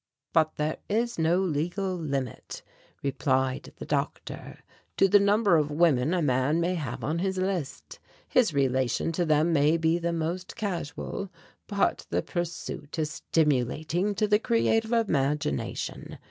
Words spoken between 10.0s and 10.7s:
most